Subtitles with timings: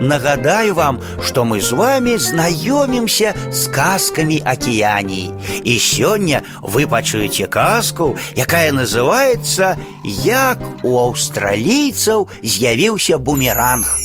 [0.00, 5.30] Нагадаю вам, что мы з вами знаёмімся з казкамі акіяній.
[5.64, 9.76] І сёння вы пачуеце казку, якая называется
[10.24, 13.98] Як у аўстралійцаў з'явіўся бумеранг.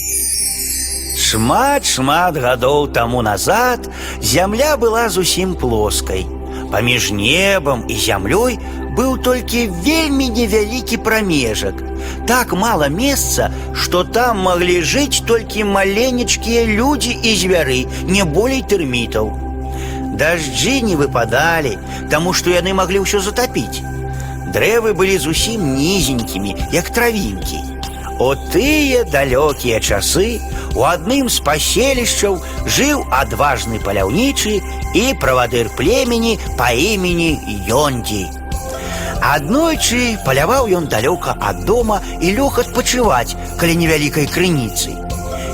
[1.17, 3.89] Шмат-шмат гадоў таму назад
[4.21, 6.25] зямля была зусім плоскай.
[6.71, 8.57] Паміж небам і зямлёй
[8.98, 11.82] быў толькі вельмі невялікі прамежак.
[12.26, 19.30] Так мала месца, што там маглі жыць толькі маленечкія людзі і звяры, не болей тэрмітаў.
[20.18, 21.78] Дажджы не выпадалі,
[22.10, 23.86] таму што яны маглі ўсё затапіць.
[24.50, 27.60] Дрэвы былі зусім нізенькімі, як травінкі.
[28.18, 30.40] У тыя далёкія часы
[30.74, 34.58] у адным з паселішчаў жыў адважны паляўнічы
[34.98, 37.38] і правадыр племені па імені
[37.70, 38.26] Йондзі.
[39.22, 44.94] Аднойчы паляваў ён далёка ад дома і лёг адпачываць каля невялікай крыніцы.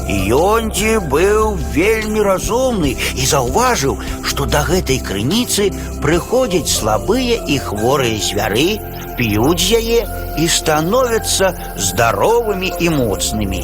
[0.09, 5.71] Йондзі быў вельмі разумны і заўважыў, што да гэтай крыніцы
[6.05, 8.69] прыходзяць слабыя і хворыя звяры,
[9.17, 10.01] п'юць з яе
[10.37, 13.63] і становяцца здаровымі і моцнымі.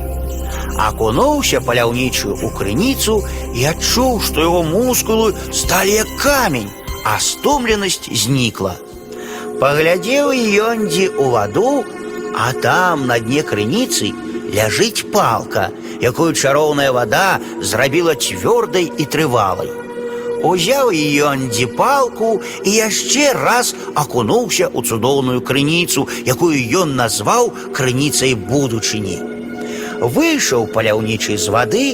[0.80, 3.20] Акунуўся паляўнічую ў крыніцу
[3.52, 6.70] і адчуў, што яго мускулы сталі як камень,
[7.04, 8.78] а стомленасць знікла.
[9.60, 11.84] Паглядзеў Йондзі ў ваду,
[12.34, 14.14] а там на дне крыніцы
[14.54, 15.68] ляжыць палка,
[16.00, 19.70] якую чароўная вада зрабіла цвёрдай і трывалай.
[20.42, 29.20] Узяў Йондзі палку і яшчэ раз акунуўся ў цудоўную крыніцу, якую ён назваў крыніцай будучыні.
[30.00, 31.88] Выйшаў паляўнічы з вады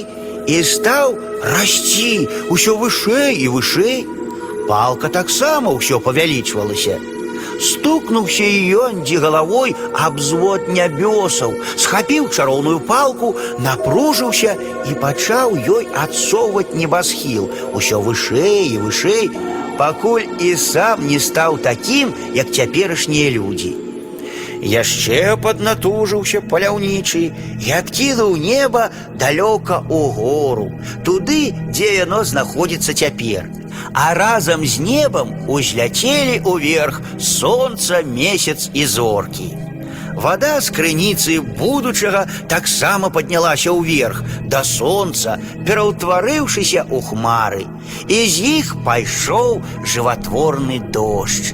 [0.47, 4.07] і стаў расці усё вышэй і вышэй.
[4.71, 6.95] Палка таксама ўсё павялічвалася.
[7.59, 13.33] Стукнуўся Йондзі галавой аб звод нябёсаў, схапіў чароўную палку,
[13.65, 14.53] напружыўся
[14.89, 19.31] і пачаў ёй адсоўваць небасхіл, усё вышэй і вышэй,
[19.77, 23.73] пакуль і сам не стаў такім, як цяперашнія людзі.
[24.61, 27.21] Яшчэ паднатужыўся паляўнічы
[27.61, 30.67] і адкінуў неба далёка ў гору,
[31.05, 33.45] туды, дзе яно знаходзіцца цяпер.
[33.93, 39.49] А разам з небам узляцелі ўверх сонца, месяц і зоркі.
[40.17, 45.37] Вада з крыніцы будучага таксама паднялася ўверх да сонца,
[45.67, 47.69] пераўтварыўшыся ў хмары,
[48.09, 51.53] і з іх пайшоў жыватворны дождж.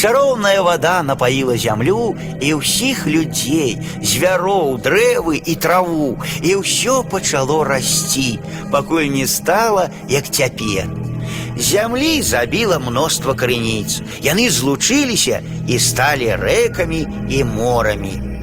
[0.00, 8.40] Чароўная вада напаіла зямлю і ўсіх людзей, звяроў, дрэвы і траву, і ўсё пачало расці,
[8.72, 10.88] пакуль не стала, як цяпер.
[11.60, 14.00] Зямлі забіла мноства крыніц.
[14.24, 18.33] Яны злучыліся і сталі рэкамі і морамі.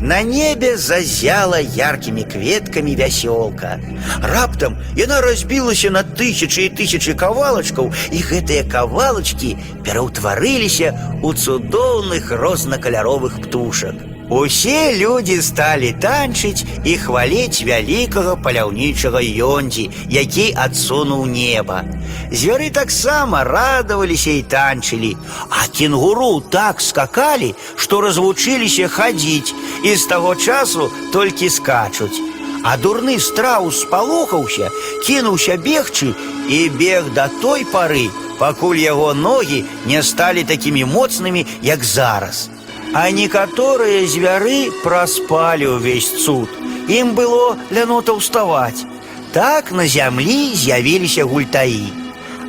[0.00, 3.80] На небе зазяла яркімі кветкамі вясёлка.
[4.20, 13.40] Раптам яна разбілася на тысячы і тысячы кавалачкаў, і гэтыя кавалачкі пераўтварыліся ў цудоўных рознакаляровых
[13.40, 13.96] птушак.
[14.30, 21.84] Усе людзі сталі танчыць і хваліць вялікага паляўнічага Йондзі, які адсунуў неба.
[22.32, 25.12] Звяры таксама радаваліся і танчылі,
[25.50, 29.52] а кенгуру так скакалі, што развучыліся хадзіць
[29.84, 32.16] і з таго часу толькі скачуць.
[32.64, 34.72] А дурны страус спалохаўся,
[35.04, 36.16] кінуўся бегчы
[36.48, 38.08] і бег да той пары,
[38.40, 42.48] пакуль яго ногі не сталі такімі моцнымі, як зараз.
[42.94, 46.48] А некаторыя звяры праспалі ўвесь цуд.
[46.88, 48.86] Ім было лянота ўставаць.
[49.34, 51.90] Так на зямлі з'явіліся гультаі.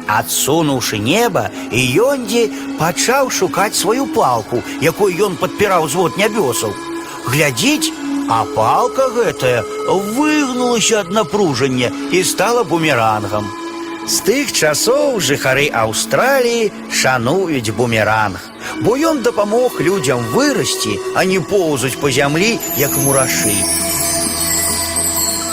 [0.05, 6.77] Адсунуўшы неба, Йондзі пачаў шукаць сваю палку, якой ён падпіраў звод нябёсаў.
[7.25, 7.89] Глядзіць,
[8.29, 13.58] а палка гэтая выгнулася ад напружання і стала бумерангам.
[14.05, 18.37] З тых часоў жыхары Аўстраліі шануюць бумеранг,
[18.85, 23.57] бо ён дапамог людзям вырасці, а не поўзаць па зямлі, як мурашы.